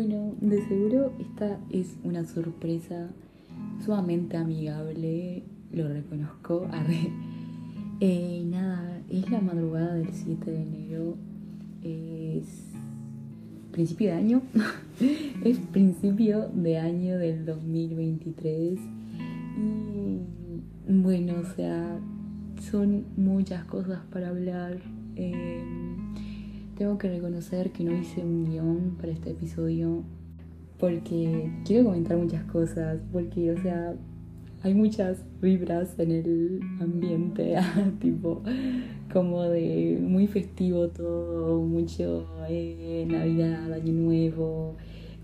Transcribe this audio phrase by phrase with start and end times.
[0.00, 3.10] bueno, de seguro esta es una sorpresa
[3.84, 5.42] sumamente amigable,
[5.72, 6.66] lo reconozco.
[8.02, 11.16] Eh, nada, es la madrugada del 7 de enero,
[11.82, 12.46] es
[13.72, 14.42] principio de año,
[15.44, 18.80] es principio de año del 2023
[19.58, 20.18] y
[20.88, 22.00] bueno, o sea,
[22.70, 24.78] son muchas cosas para hablar.
[25.16, 25.89] Eh,
[26.80, 30.02] tengo que reconocer que no hice un guion para este episodio
[30.78, 33.94] porque quiero comentar muchas cosas, porque, o sea,
[34.62, 37.54] hay muchas vibras en el ambiente,
[38.00, 38.42] tipo,
[39.12, 44.76] como de muy festivo todo, mucho eh, Navidad, Año Nuevo,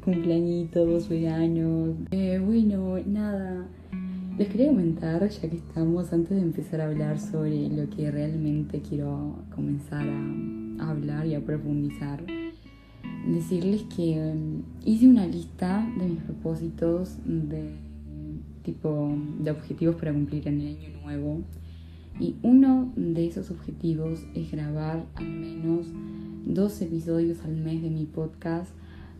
[0.04, 1.95] cumpleañitos, veganos.
[2.10, 3.66] Eh, bueno, nada,
[4.37, 8.82] les quería comentar, ya que estamos, antes de empezar a hablar sobre lo que realmente
[8.82, 12.25] quiero comenzar a, hablar y a profundizar,
[13.29, 17.87] decirles que um, hice una lista de mis propósitos de
[18.63, 21.43] tipo de objetivos para cumplir en el año nuevo.
[22.18, 25.87] Y uno de esos objetivos es grabar al menos
[26.46, 28.71] dos episodios al mes de mi podcast.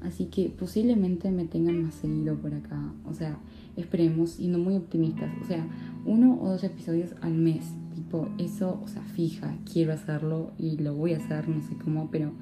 [0.01, 2.93] Así que posiblemente me tengan más seguido por acá.
[3.07, 3.39] O sea,
[3.77, 5.67] esperemos, siendo muy optimistas, o sea,
[6.07, 10.95] uno o dos episodios al mes, tipo, eso, o sea, fija, quiero hacerlo y lo
[10.95, 12.33] voy a hacer, no sé cómo, pero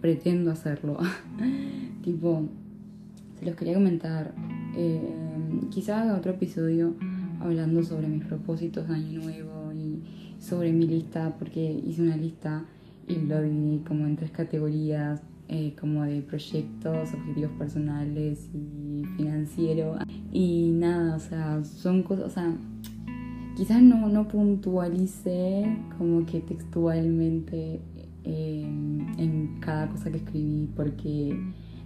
[0.00, 0.98] pretendo hacerlo.
[2.02, 2.48] tipo,
[3.38, 4.34] se los quería comentar,
[4.76, 5.14] eh,
[5.70, 6.94] quizá haga otro episodio
[7.40, 10.02] hablando sobre mis propósitos de año nuevo y
[10.40, 12.64] sobre mi lista, porque hice una lista
[13.06, 19.96] y lo dividí como en tres categorías, eh, como de proyectos, objetivos personales y financiero.
[20.32, 22.54] Y nada, o sea, son cosas, o sea,
[23.56, 27.80] quizás no, no puntualice como que textualmente
[28.24, 31.34] eh, en cada cosa que escribí, porque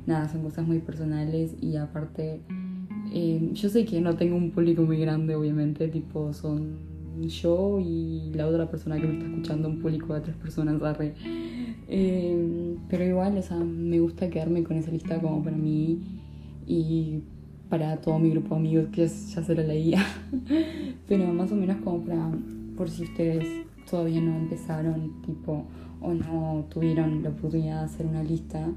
[0.07, 2.41] nada, son cosas muy personales y aparte,
[3.13, 6.91] eh, yo sé que no tengo un público muy grande, obviamente, tipo, son
[7.21, 11.15] yo y la otra persona que me está escuchando, un público de tres personas, arre.
[11.89, 16.01] Eh, pero igual, o sea, me gusta quedarme con esa lista como para mí
[16.67, 17.21] y
[17.69, 20.05] para todo mi grupo de amigos que ya se lo leía.
[21.09, 22.31] pero más o menos como para,
[22.77, 23.47] por si ustedes
[23.91, 25.65] todavía no empezaron, tipo,
[26.01, 28.69] o no tuvieron la oportunidad de hacer una lista.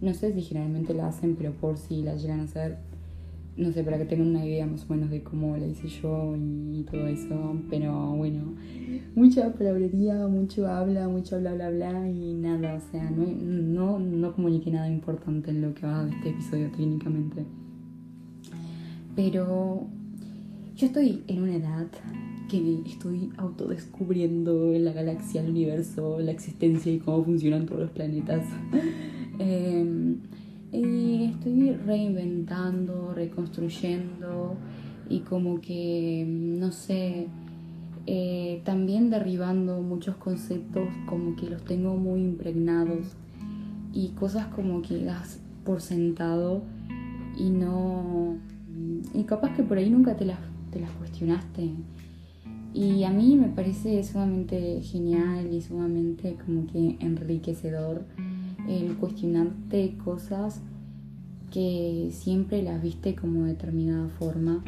[0.00, 2.78] No sé si generalmente la hacen, pero por si la llegan a hacer,
[3.56, 6.34] no sé, para que tengan una idea más o menos de cómo la hice yo
[6.36, 8.54] y todo eso, pero bueno,
[9.14, 14.32] mucha palabrería, mucho habla, mucho bla bla bla y nada, o sea, no, no, no
[14.34, 17.44] comuniqué nada importante en lo que va de este episodio técnicamente.
[19.14, 19.86] Pero
[20.74, 21.86] yo estoy en una edad
[22.50, 28.44] que estoy autodescubriendo la galaxia, el universo, la existencia y cómo funcionan todos los planetas.
[29.38, 30.16] eh,
[30.74, 34.56] y estoy reinventando, reconstruyendo
[35.08, 37.28] y como que, no sé,
[38.06, 43.16] eh, también derribando muchos conceptos como que los tengo muy impregnados
[43.92, 46.62] y cosas como que das por sentado
[47.38, 48.36] y no...
[49.14, 50.40] Y capaz que por ahí nunca te las,
[50.72, 51.70] te las cuestionaste.
[52.72, 58.04] Y a mí me parece sumamente genial y sumamente como que enriquecedor
[58.68, 60.60] el cuestionarte cosas
[61.52, 64.62] que siempre las viste como de determinada forma,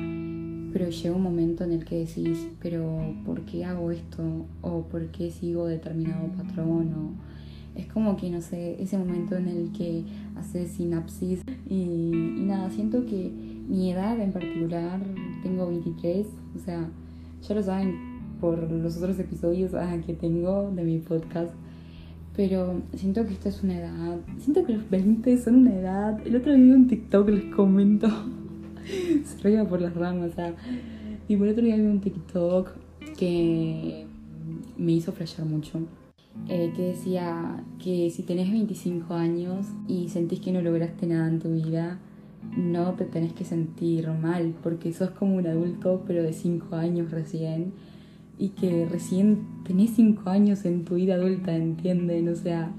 [0.72, 4.46] pero llega un momento en el que decís, pero ¿por qué hago esto?
[4.62, 6.94] ¿O por qué sigo determinado patrón?
[6.94, 10.04] O es como que, no sé, ese momento en el que
[10.36, 13.32] haces sinapsis y, y nada, siento que
[13.68, 15.00] mi edad en particular,
[15.42, 16.88] tengo 23, o sea,
[17.42, 21.52] ya lo saben por los otros episodios ah, que tengo de mi podcast,
[22.36, 24.18] pero siento que esta es una edad.
[24.38, 26.26] Siento que los 20 son una edad.
[26.26, 28.08] El otro día un TikTok, les comento.
[29.24, 30.54] Se reía por las ramas, o sea.
[31.28, 32.70] Y por el otro día vi un TikTok
[33.18, 34.06] que
[34.76, 35.80] me hizo flashear mucho.
[36.48, 41.38] Eh, que decía que si tenés 25 años y sentís que no lograste nada en
[41.38, 41.98] tu vida,
[42.54, 47.10] no te tenés que sentir mal, porque sos como un adulto, pero de 5 años
[47.10, 47.72] recién
[48.38, 52.28] y que recién tenés 5 años en tu vida adulta, ¿entienden?
[52.28, 52.70] O sea,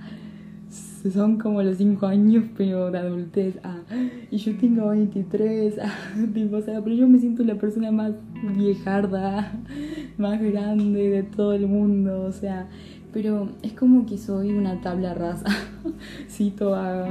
[1.12, 3.60] son como los 5 años, pero de adultez.
[3.64, 3.82] Ah,
[4.30, 5.92] y yo tengo 23, ah,
[6.34, 8.14] tipo, o sea, pero yo me siento la persona más
[8.56, 9.52] viejarda,
[10.18, 12.68] más grande de todo el mundo, o sea,
[13.14, 15.46] pero es como que soy una tabla rasa.
[16.30, 17.08] Cito a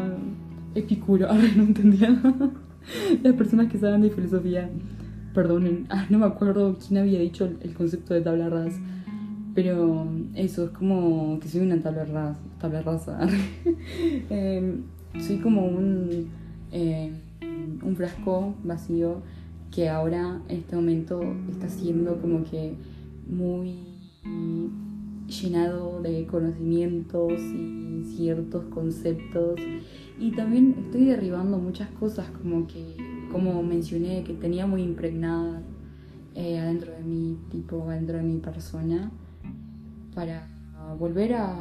[0.75, 2.21] Epicuro, ahora no entendía.
[3.23, 4.71] Las personas que saben de filosofía
[5.37, 8.81] perdonen, ah, no me acuerdo quién había dicho el concepto de tabla rasa,
[9.55, 13.29] pero eso, es como que soy una tabla rasa, tabla rasa.
[14.31, 14.83] Em,
[15.21, 16.29] soy como un
[16.73, 17.11] eh,
[17.83, 19.23] un frasco vacío
[19.71, 22.75] que ahora en este momento está siendo como que
[23.29, 23.79] muy
[25.27, 29.61] llenado de conocimientos y ciertos conceptos
[30.19, 32.97] y también estoy derribando muchas cosas como que
[33.33, 35.63] como mencioné que tenía muy impregnadas
[36.35, 39.11] eh, adentro de mi tipo adentro de mi persona
[40.15, 40.49] para
[40.99, 41.57] volver a,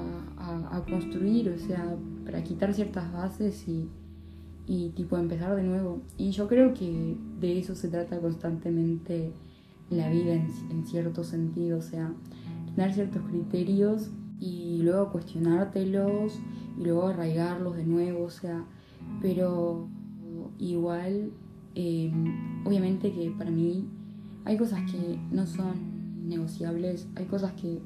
[0.89, 1.95] construir o sea
[2.25, 3.89] para quitar ciertas bases y,
[4.67, 6.01] y tipo empezar de nuevo.
[6.17, 9.31] Y yo creo que de eso se trata constantemente
[9.89, 12.13] la vida en cierto sentido o sea
[12.75, 16.39] tener ciertos criterios y luego cuestionártelos
[16.77, 18.65] y luego arraigarlos de nuevo, o sea,
[19.21, 19.87] pero
[20.59, 21.31] igual,
[21.75, 23.85] em, obviamente que para mí
[24.45, 27.79] hay cosas que no son negociables, hay cosas que,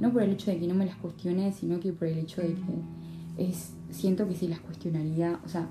[0.00, 2.42] no por el hecho de que no me las cuestione, sino que por el hecho
[2.42, 5.68] de que es, siento que si las cuestionaría, o sea,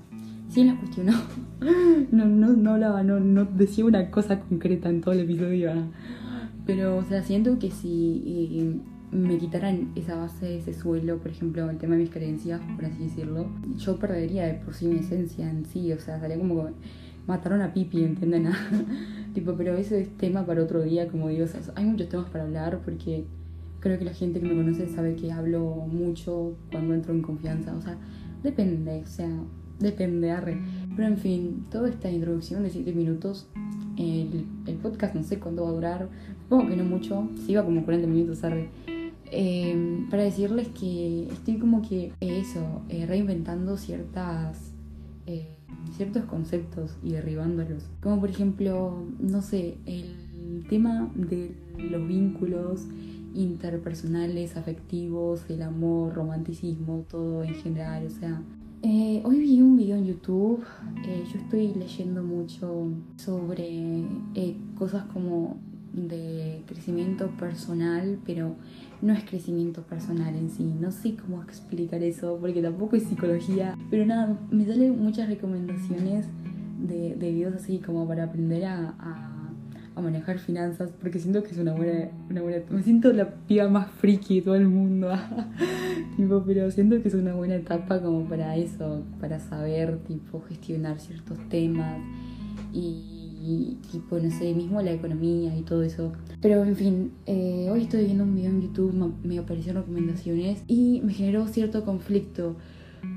[0.48, 1.12] si las cuestionó,
[2.10, 5.72] no, no, no hablaba, no, no decía una cosa concreta en todo el episodio,
[6.66, 8.80] pero, o sea, siento que si
[9.10, 13.04] me quitaran esa base, ese suelo, por ejemplo, el tema de mis creencias, por así
[13.04, 16.72] decirlo, yo perdería de por sí mi esencia en sí, o sea, sería como que
[17.30, 18.48] mataron a Pipi, ¿entienden?
[19.34, 22.28] tipo, pero eso es tema para otro día, como digo, o sea, hay muchos temas
[22.30, 23.24] para hablar porque
[23.80, 27.74] creo que la gente que me conoce sabe que hablo mucho cuando entro en confianza,
[27.74, 27.96] o sea,
[28.42, 29.30] depende, o sea,
[29.78, 30.60] depende, arre.
[30.94, 33.48] Pero en fin, toda esta introducción de 7 minutos,
[33.96, 36.08] el, el, podcast no sé cuándo va a durar,
[36.42, 38.68] supongo que no mucho, si va como 40 minutos, arre.
[39.32, 44.72] Eh, para decirles que estoy como que eso, eh, reinventando ciertas,
[45.26, 45.56] eh,
[45.96, 47.88] ciertos conceptos y derribándolos.
[48.02, 52.86] Como por ejemplo, no sé, el tema de los vínculos
[53.34, 58.06] interpersonales, afectivos, el amor, romanticismo, todo en general.
[58.06, 58.42] O sea,
[58.82, 60.64] hoy vi un video en YouTube,
[61.04, 64.06] yo estoy leyendo mucho sobre
[64.74, 65.58] cosas como
[65.92, 68.54] de crecimiento personal, pero
[69.02, 70.64] no es crecimiento personal en sí.
[70.78, 73.76] No sé cómo explicar eso, porque tampoco es psicología.
[73.90, 76.26] Pero nada, me salen muchas recomendaciones
[76.80, 79.26] de, de videos así como para aprender a, a,
[80.00, 82.62] manejar finanzas, porque siento que es una buena, una buena...
[82.70, 85.12] Me siento la piba más friki de todo el mundo.
[86.16, 90.98] tipo, pero siento que es una buena etapa como para eso, para saber, tipo, gestionar
[91.00, 91.98] ciertos temas
[92.72, 96.12] y y tipo, no sé, mismo la economía y todo eso.
[96.42, 101.00] Pero en fin, eh, hoy estoy viendo un video en YouTube, me aparecieron recomendaciones y
[101.02, 102.56] me generó cierto conflicto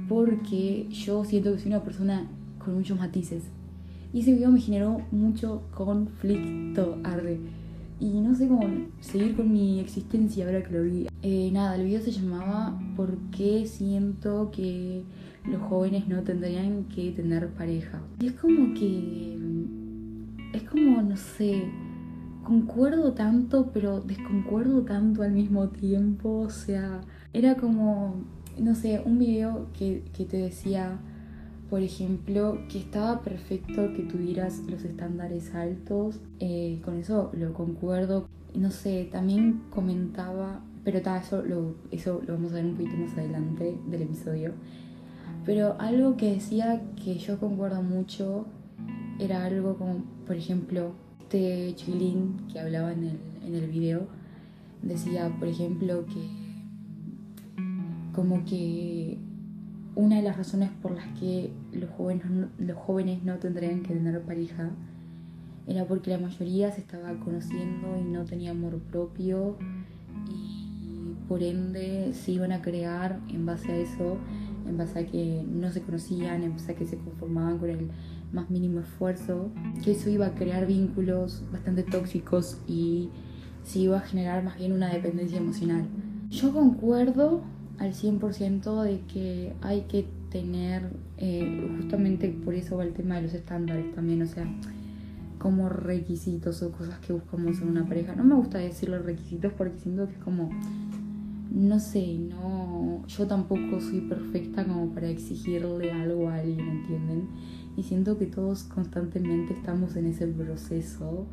[0.07, 2.27] porque yo siento que soy una persona
[2.63, 3.43] con muchos matices.
[4.13, 7.39] Y ese video me generó mucho conflicto, arde.
[7.99, 8.67] Y no sé cómo
[8.99, 11.07] seguir con mi existencia ahora que lo vi.
[11.21, 15.03] Eh, nada, el video se llamaba ¿Por qué siento que
[15.45, 18.01] los jóvenes no tendrían que tener pareja?
[18.19, 19.37] Y es como que
[20.53, 21.63] es como, no sé,
[22.43, 26.39] concuerdo tanto, pero desconcuerdo tanto al mismo tiempo.
[26.41, 27.01] O sea,
[27.33, 28.15] era como,
[28.59, 30.99] no sé, un video que, te decía,
[31.69, 36.19] por ejemplo, que estaba perfecto que tuvieras los estándares altos.
[36.39, 38.27] Eh, con eso lo concuerdo.
[38.55, 42.95] No sé, también comentaba, pero ta, eso, lo, eso lo vamos a ver un poquito
[42.97, 44.51] más adelante del episodio.
[45.45, 48.45] Pero algo que decía que yo concuerdo mucho
[49.19, 50.93] era algo como, por ejemplo,
[51.33, 54.07] este chilín que hablaba en el, en el video
[54.83, 56.43] decía, por ejemplo, que
[58.13, 59.17] como que
[59.95, 62.25] una de las razones por las que los jóvenes,
[62.59, 64.69] los jóvenes no tendrían que tener pareja
[65.65, 69.57] era porque la mayoría se estaba conociendo y no tenía amor propio
[70.29, 74.17] y por ende se iban a crear en base a eso,
[74.67, 77.89] en base a que no se conocían, en base a que se conformaban con el
[78.33, 79.51] más mínimo esfuerzo,
[79.83, 83.09] que eso iba a crear vínculos bastante tóxicos y
[83.63, 85.85] se iba a generar más bien una dependencia emocional.
[86.29, 87.41] Yo concuerdo
[87.77, 93.23] al 100% de que hay que tener, eh, justamente por eso va el tema de
[93.23, 94.45] los estándares también, o sea,
[95.37, 98.15] como requisitos o cosas que buscamos en una pareja.
[98.15, 100.49] No me gusta decir los requisitos porque siento que es como,
[101.51, 107.27] no sé, no, yo tampoco soy perfecta como para exigirle algo a alguien, ¿entienden?
[107.75, 111.25] Y siento que todos constantemente estamos en ese proceso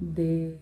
[0.00, 0.58] de,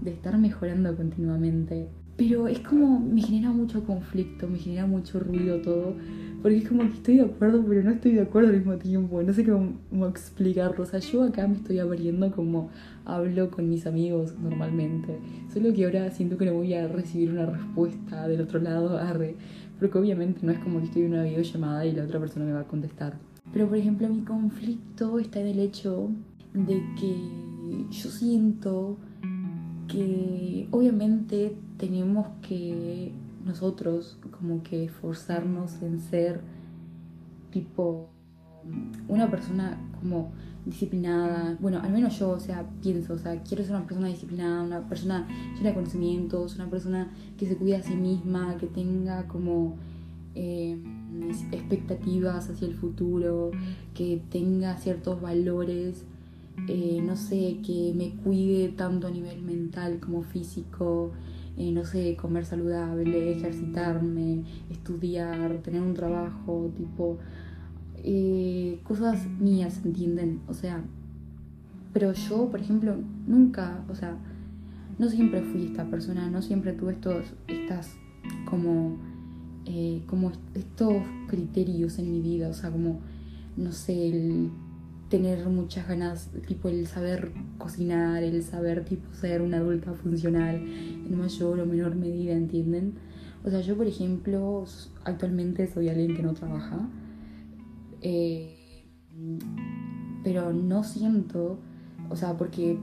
[0.00, 1.88] de estar mejorando continuamente.
[2.16, 5.94] Pero es como, me genera mucho conflicto, me genera mucho ruido todo,
[6.42, 9.22] porque es como que estoy de acuerdo, pero no estoy de acuerdo al mismo tiempo,
[9.22, 10.82] no sé cómo, cómo explicarlo.
[10.82, 12.70] O sea, yo acá me estoy abriendo como
[13.06, 15.18] hablo con mis amigos normalmente,
[15.52, 19.36] solo que ahora siento que no voy a recibir una respuesta del otro lado, arre,
[19.78, 22.52] porque obviamente no es como que estoy en una videollamada y la otra persona me
[22.52, 23.16] va a contestar
[23.52, 26.08] Pero por ejemplo mi conflicto está en el hecho
[26.54, 28.96] de que yo siento
[29.88, 33.12] que obviamente tenemos que
[33.44, 36.40] nosotros como que esforzarnos en ser
[37.50, 38.08] tipo
[39.08, 40.32] una persona como
[40.64, 44.62] disciplinada, bueno, al menos yo, o sea, pienso, o sea, quiero ser una persona disciplinada,
[44.62, 49.26] una persona llena de conocimientos, una persona que se cuida a sí misma, que tenga
[49.26, 49.76] como
[50.34, 50.78] eh,
[51.52, 53.50] expectativas hacia el futuro,
[53.94, 56.04] que tenga ciertos valores,
[56.68, 61.12] eh, no sé, que me cuide tanto a nivel mental como físico,
[61.56, 67.18] eh, no sé, comer saludable, ejercitarme, estudiar, tener un trabajo, tipo,
[68.04, 70.40] eh, cosas mías, ¿entienden?
[70.48, 70.82] O sea,
[71.92, 74.16] pero yo, por ejemplo, nunca, o sea,
[74.98, 77.96] no siempre fui esta persona, no siempre tuve estos, estas,
[78.48, 78.98] como,
[79.64, 83.00] eh, como estos criterios en mi vida, o sea, como,
[83.56, 84.50] no sé, el
[85.08, 91.18] tener muchas ganas, tipo el saber cocinar, el saber tipo ser una adulta funcional en
[91.18, 92.94] mayor o menor medida, ¿entienden?
[93.44, 94.64] O sea, yo por ejemplo,
[95.04, 96.88] actualmente soy alguien que no trabaja,
[98.00, 98.86] eh,
[100.24, 101.58] pero no siento,
[102.08, 102.78] o sea, porque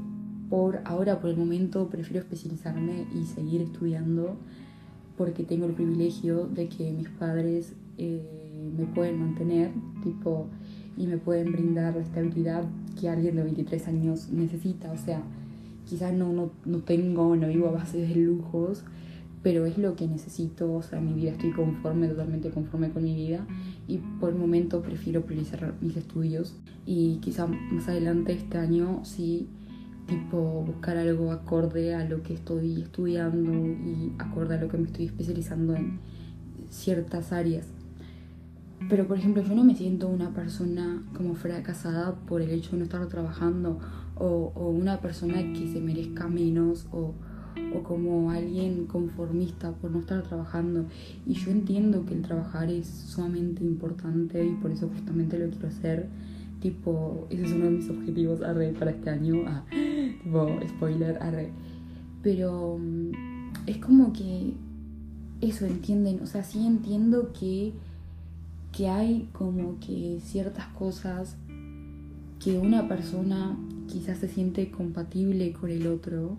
[0.49, 4.37] por ahora, por el momento, prefiero especializarme y seguir estudiando
[5.19, 9.69] porque tengo el privilegio de que mis padres eh, me pueden mantener,
[10.01, 10.47] tipo,
[10.95, 12.63] y me pueden brindar la estabilidad
[12.97, 14.89] que alguien de 23 años necesita.
[14.93, 15.21] O sea,
[15.85, 18.85] quizás no, no, no tengo, no vivo a base de lujos,
[19.43, 23.03] pero es lo que necesito, o sea, en mi vida estoy conforme, totalmente conforme con
[23.03, 23.45] mi vida
[23.89, 29.49] y por el momento prefiero priorizar mis estudios y quizá más adelante este año sí
[30.09, 34.87] tipo buscar algo acorde a lo que estoy estudiando y acorde a lo que me
[34.87, 35.99] estoy especializando en
[36.69, 37.67] ciertas áreas.
[38.89, 42.77] Pero por ejemplo yo no me siento una persona como fracasada por el hecho de
[42.79, 43.79] no estar trabajando
[44.15, 47.13] o, o una persona que se merezca menos o
[47.73, 50.85] o como alguien conformista por no estar trabajando.
[51.25, 55.67] Y yo entiendo que el trabajar es sumamente importante y por eso justamente lo quiero
[55.67, 56.07] hacer.
[56.61, 59.43] Tipo, ese es uno de mis objetivos para este año.
[59.47, 59.63] Ah,
[60.23, 61.51] tipo, spoiler, arre.
[62.21, 63.11] Pero mm,
[63.67, 64.53] es como que
[65.41, 66.21] eso, ¿entienden?
[66.21, 67.73] O sea, sí entiendo que,
[68.71, 71.35] que hay como que ciertas cosas
[72.39, 73.57] que una persona
[73.87, 76.37] quizás se siente compatible con el otro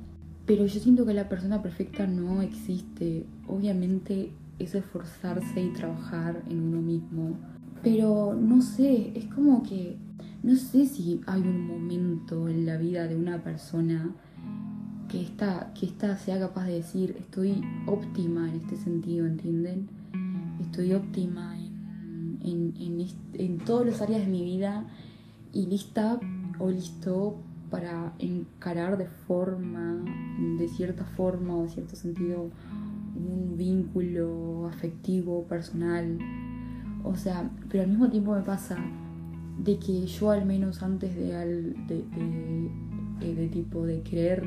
[0.51, 3.25] pero yo siento que la persona perfecta no existe.
[3.47, 7.37] Obviamente es esforzarse y trabajar en uno mismo.
[7.85, 9.97] Pero no sé, es como que
[10.43, 14.11] no sé si hay un momento en la vida de una persona
[15.09, 19.89] que esta, que sea capaz de decir estoy óptima en este sentido, ¿entienden?
[20.61, 24.87] Estoy óptima en, en, en, en todas las áreas de mi vida
[25.53, 26.19] y lista
[26.59, 27.37] o listo
[27.71, 30.03] para encarar de forma,
[30.59, 32.51] de cierta forma o de cierto sentido,
[33.15, 36.19] un vínculo afectivo, personal.
[37.05, 38.77] O sea, pero al mismo tiempo me pasa
[39.65, 41.33] de que yo al menos antes de,
[41.87, 42.05] de,
[43.21, 44.45] de, de tipo de querer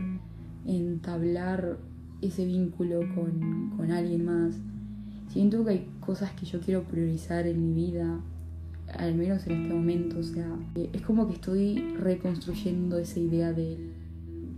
[0.65, 1.77] entablar
[2.21, 4.55] ese vínculo con, con alguien más,
[5.29, 8.19] siento que hay cosas que yo quiero priorizar en mi vida
[8.97, 13.91] al menos en este momento, o sea, es como que estoy reconstruyendo esa idea del,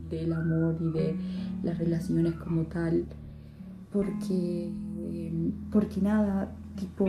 [0.09, 1.15] del amor y de
[1.63, 3.05] las relaciones como tal,
[3.91, 4.71] porque,
[5.71, 7.05] porque nada, tipo,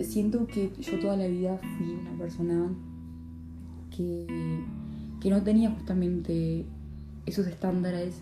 [0.00, 2.70] siento que yo toda la vida fui una persona
[3.94, 4.26] que,
[5.20, 6.66] que no tenía justamente
[7.26, 8.20] esos estándares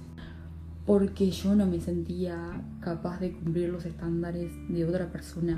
[0.85, 5.57] porque yo no me sentía capaz de cumplir los estándares de otra persona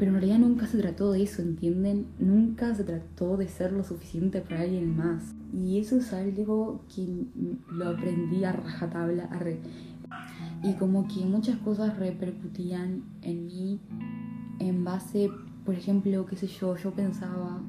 [0.00, 2.06] pero en realidad nunca se trató de eso, ¿entienden?
[2.18, 5.34] Nunca se trató de ser lo suficiente para alguien más.
[5.52, 7.26] Y eso es algo que
[7.70, 9.24] lo aprendí a rajatabla.
[9.24, 9.58] A re...
[10.62, 13.78] Y como que muchas cosas repercutían en mí
[14.60, 15.30] en base,
[15.64, 17.60] por ejemplo, qué sé yo, yo pensaba,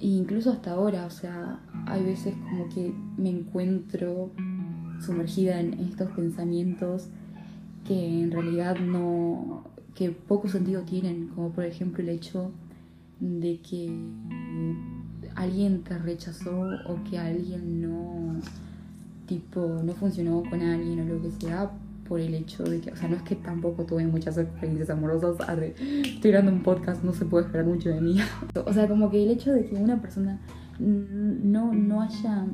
[0.00, 4.30] e incluso hasta ahora, o sea, hay veces como que me encuentro
[5.00, 7.08] sumergida en estos pensamientos
[7.84, 12.52] que en realidad no, que poco sentido tienen, como por ejemplo el hecho
[13.20, 13.90] de que
[15.34, 18.40] alguien te rechazó o que alguien no
[19.26, 21.70] tipo no funcionó con alguien o lo que sea
[22.08, 25.36] por el hecho de que, o sea, no es que tampoco tuve muchas experiencias amorosas,
[25.78, 28.18] estoy grabando un podcast, no se puede esperar mucho de mí.
[28.66, 30.40] o sea, como que el hecho de que una persona
[30.78, 32.46] no, no haya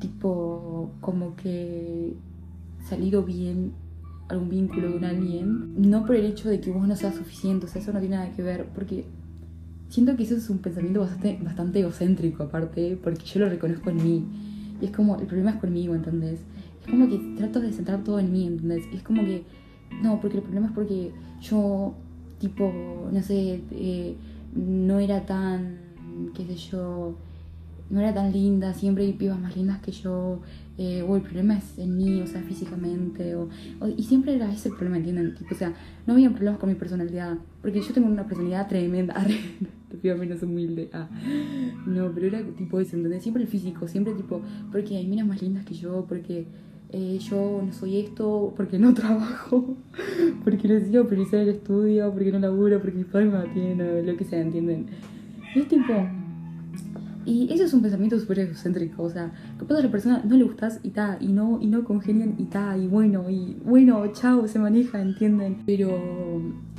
[0.00, 2.14] tipo como que
[2.88, 3.72] salido bien
[4.28, 7.68] algún vínculo con alguien, no por el hecho de que vos no seas suficiente, o
[7.68, 9.04] sea, eso no tiene nada que ver, porque
[9.88, 13.96] siento que eso es un pensamiento bastante, bastante egocéntrico aparte, porque yo lo reconozco en
[13.96, 14.24] mí.
[14.80, 16.40] Y es como, el problema es conmigo, ¿entendés?
[16.90, 18.84] Como que trato de centrar todo en mí, ¿entendés?
[18.92, 19.44] Es como que,
[20.02, 21.94] no, porque el problema es porque yo,
[22.38, 22.72] tipo,
[23.12, 24.16] no sé, eh,
[24.54, 25.78] no era tan,
[26.34, 27.14] qué sé yo,
[27.90, 30.40] no era tan linda, siempre hay pibas más lindas que yo,
[30.78, 33.48] eh, o el problema es en mí, o sea, físicamente, o,
[33.96, 35.34] y siempre era ese el problema, ¿entienden?
[35.34, 35.74] Tipo, o sea,
[36.06, 39.14] no había problemas con mi personalidad, porque yo tengo una personalidad tremenda,
[39.90, 41.08] te pido menos humilde, ah,
[41.86, 43.22] no, pero era tipo eso, ¿entendés?
[43.22, 46.46] Siempre el físico, siempre tipo, porque hay minas más lindas que yo, porque
[46.92, 49.76] eh, yo no soy esto, porque no trabajo,
[50.44, 54.24] porque necesito priorizar el estudio, porque no laburo, porque mis padres me atienden, lo que
[54.24, 54.86] sea, ¿entienden?
[55.54, 55.92] es tipo
[57.26, 60.44] y eso es un pensamiento súper egocéntrico, o sea, que a la persona no le
[60.44, 64.48] gustas y ta, y no, y no congenian y ta, y bueno, y bueno, chao,
[64.48, 65.58] se maneja, ¿entienden?
[65.66, 65.90] Pero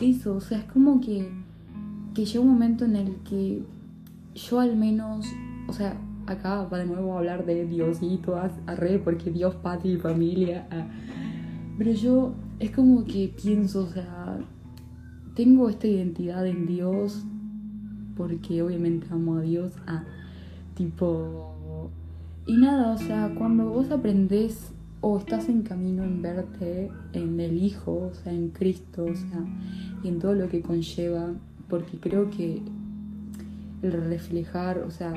[0.01, 1.29] eso, o sea, es como que,
[2.15, 3.61] que llega un momento en el que
[4.33, 5.27] yo al menos,
[5.67, 5.95] o sea,
[6.27, 9.97] acá va de nuevo a hablar de Diosito, a, a re, porque Dios, patria y
[9.97, 10.67] familia,
[11.77, 14.37] pero yo es como que pienso, o sea,
[15.35, 17.25] tengo esta identidad en Dios
[18.15, 20.03] porque obviamente amo a Dios, a
[20.75, 21.89] Tipo.
[22.45, 27.57] Y nada, o sea, cuando vos aprendés o estás en camino en verte en el
[27.57, 29.43] Hijo, o sea, en Cristo, o sea,
[30.03, 31.33] y en todo lo que conlleva,
[31.67, 32.61] porque creo que
[33.81, 35.13] el reflejar, o sea,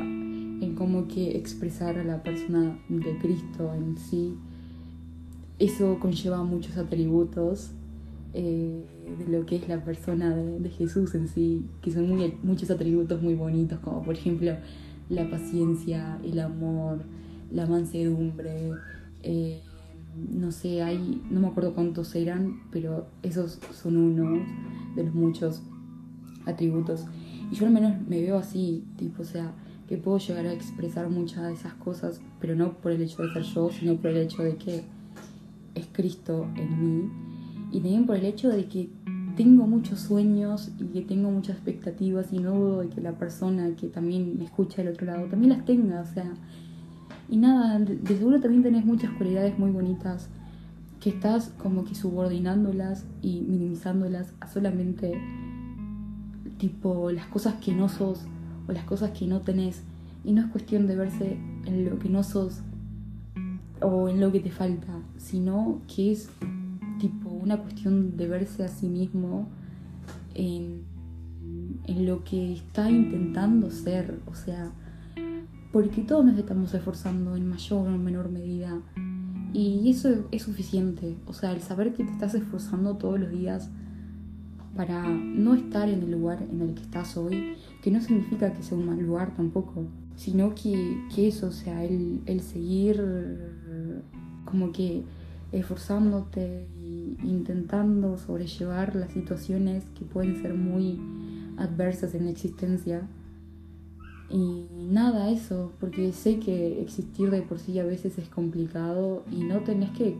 [0.74, 4.34] en cómo que expresar a la persona de Cristo en sí,
[5.58, 7.70] eso conlleva muchos atributos
[8.32, 8.84] eh,
[9.18, 12.08] de lo que es la persona de, Jesús en sí, que son
[12.42, 14.52] muchos atributos muy bonitos, como por ejemplo
[15.08, 17.02] la paciencia, el amor,
[17.52, 18.72] la mansedumbre.
[19.22, 19.60] Eh,
[20.32, 24.40] no sé, hay, no me acuerdo cuántos eran, pero esos son unos
[24.96, 25.62] de los muchos
[26.46, 27.04] atributos.
[27.52, 29.52] Y yo al menos me veo así, tipo, o sea,
[29.88, 33.32] que puedo llegar a expresar muchas de esas cosas, pero no por el hecho de
[33.32, 34.84] ser yo, sino por el hecho de que
[35.74, 37.10] es Cristo en mí.
[37.72, 38.88] Y también por el hecho de que
[39.36, 43.74] tengo muchos sueños y que tengo muchas expectativas y no dudo de que la persona
[43.76, 46.32] que también me escucha del otro lado también las tenga, o sea.
[47.28, 50.28] Y nada, de seguro también tenés muchas cualidades muy bonitas
[51.00, 55.12] que estás como que subordinándolas y minimizándolas a solamente
[56.58, 58.26] tipo las cosas que no sos
[58.68, 59.82] o las cosas que no tenés.
[60.24, 62.60] Y no es cuestión de verse en lo que no sos
[63.80, 66.30] o en lo que te falta, sino que es
[66.98, 69.48] tipo una cuestión de verse a sí mismo
[70.34, 70.82] en,
[71.86, 74.72] en lo que está intentando ser, o sea,
[75.72, 78.80] porque todos nos estamos esforzando en mayor o menor medida.
[79.52, 83.70] Y eso es suficiente, o sea, el saber que te estás esforzando todos los días
[84.76, 88.62] para no estar en el lugar en el que estás hoy, que no significa que
[88.62, 89.84] sea un mal lugar tampoco,
[90.16, 93.00] sino que, que eso, sea, el, el seguir
[94.44, 95.02] como que
[95.52, 101.00] esforzándote e intentando sobrellevar las situaciones que pueden ser muy
[101.56, 103.08] adversas en la existencia.
[104.30, 109.44] Y nada, eso, porque sé que existir de por sí a veces es complicado y
[109.44, 110.16] no tenés que,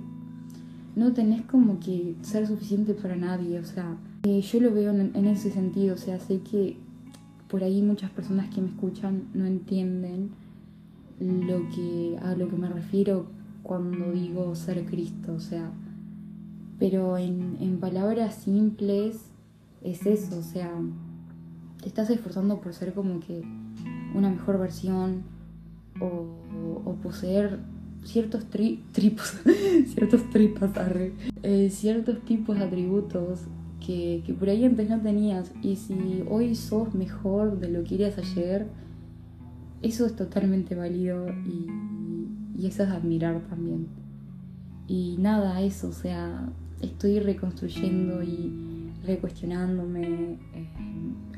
[0.95, 5.51] no tenés como que ser suficiente para nadie, o sea, yo lo veo en, ese
[5.51, 6.79] sentido, o sea, sé que
[7.49, 10.31] por ahí muchas personas que me escuchan no entienden
[11.21, 13.27] lo que, a lo que me refiero
[13.63, 15.71] cuando digo ser Cristo, o sea,
[16.79, 19.31] pero en, palabras simples
[19.83, 20.73] es eso, o sea,
[21.83, 23.43] te estás esforzando por ser como que
[24.15, 25.23] una mejor versión
[26.01, 27.59] o, poseer
[28.05, 29.35] ciertos tripos,
[29.89, 30.71] ciertos tripas,
[31.43, 33.41] eh, ciertos tipos de atributos
[33.85, 35.53] que, que, por ahí antes no tenías.
[35.63, 38.67] Y si hoy sos mejor de lo que eras ayer,
[39.83, 41.67] eso es totalmente válido y,
[42.57, 43.87] y eso es admirar también.
[44.87, 46.49] Y nada, eso, o sea,
[46.81, 48.53] estoy reconstruyendo y
[49.07, 50.39] recuestionándome, eh,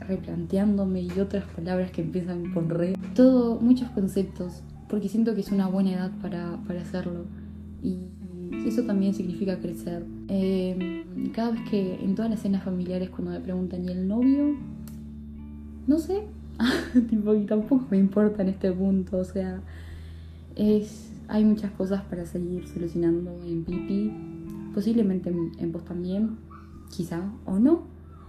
[0.00, 2.94] replanteándome y otras palabras que empiezan con re.
[3.14, 7.24] Todo, muchos conceptos, porque siento que es una buena edad para, para hacerlo.
[7.82, 7.98] Y
[8.66, 10.04] eso también significa crecer.
[10.28, 14.56] Em, cada vez que en todas las cenas familiares cuando me preguntan, ¿y el novio?
[15.86, 16.24] No sé.
[17.10, 19.60] tipo, y tampoco me importa en este punto, o sea,
[20.54, 24.10] es, hay muchas cosas para seguir solucionando en Pipi,
[24.74, 26.38] posiblemente en, vos también,
[26.94, 27.82] quizá o no.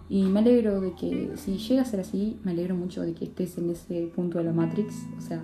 [0.09, 3.25] Y me alegro de que, si llega a ser así, me alegro mucho de que
[3.25, 5.43] estés en ese punto de la Matrix, o sea,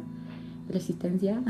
[0.68, 1.42] de la existencia.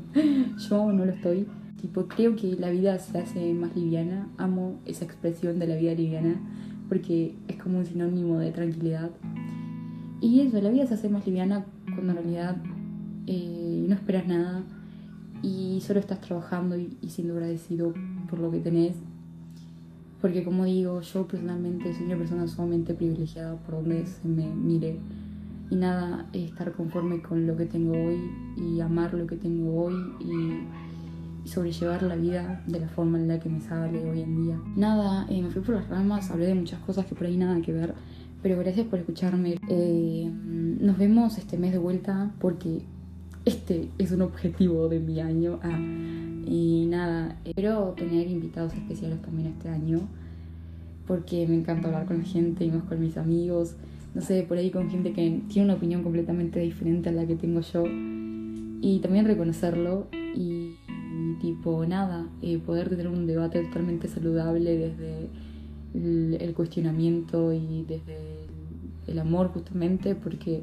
[0.68, 1.46] Yo no lo estoy.
[1.82, 4.28] Tipo, creo que la vida se hace más liviana.
[4.38, 6.40] Amo esa expresión de la vida liviana
[6.88, 9.10] porque es como un sinónimo de tranquilidad.
[10.20, 12.56] Y eso, la vida se hace más liviana cuando en realidad
[13.26, 14.62] eh, no esperas nada
[15.42, 17.94] y solo estás trabajando y, siendo agradecido
[18.30, 18.94] por lo que tenés.
[20.20, 25.00] Porque como digo, yo personalmente soy una persona sumamente privilegiada por donde se me mire.
[25.70, 28.20] Y nada, estar conforme con lo que tengo hoy
[28.56, 30.91] y amar lo que tengo hoy y,
[31.44, 34.60] sobrellevar la vida de la forma en la que me sale hoy en día.
[34.76, 37.60] Nada, eh, me fui por las ramas, hablé de muchas cosas que por ahí nada
[37.60, 37.94] que ver,
[38.42, 39.58] pero gracias por escucharme.
[39.68, 40.30] Eh,
[40.80, 42.82] nos vemos este mes de vuelta porque
[43.44, 45.58] este es un objetivo de mi año.
[45.62, 45.78] Ah,
[46.46, 50.00] y nada, espero tener invitados especiales también este año,
[51.06, 53.76] porque me encanta hablar con la gente y más con mis amigos.
[54.14, 57.36] No sé, por ahí con gente que tiene una opinión completamente diferente a la que
[57.36, 57.84] tengo yo.
[58.84, 60.74] Y también reconocerlo y,
[61.42, 65.28] tipo, nada, eh, poder tener un debate totalmente saludable desde
[66.44, 68.46] el, cuestionamiento y desde
[69.08, 70.62] el amor justamente, porque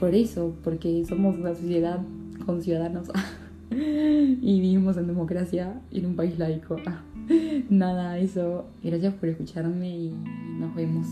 [0.00, 2.00] por eso, porque somos una sociedad
[2.44, 3.08] con ciudadanos
[3.70, 6.76] y vivimos en democracia en un país laico.
[7.70, 8.66] Nada, eso.
[8.82, 10.14] Gracias por escucharme y
[10.58, 11.06] nos vemos.